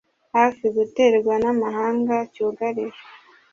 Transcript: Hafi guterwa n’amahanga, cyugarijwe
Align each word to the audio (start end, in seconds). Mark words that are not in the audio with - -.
Hafi 0.35 0.65
guterwa 0.75 1.33
n’amahanga, 1.43 2.15
cyugarijwe 2.33 3.03